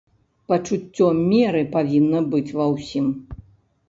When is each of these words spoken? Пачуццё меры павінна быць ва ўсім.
Пачуццё 0.51 1.09
меры 1.31 1.61
павінна 1.75 2.21
быць 2.31 2.55
ва 2.61 2.65
ўсім. 2.73 3.05